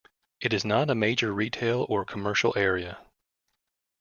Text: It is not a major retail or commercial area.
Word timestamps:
It 0.39 0.51
is 0.51 0.65
not 0.65 0.89
a 0.89 0.95
major 0.95 1.31
retail 1.31 1.85
or 1.87 2.05
commercial 2.05 2.53
area. 2.57 2.97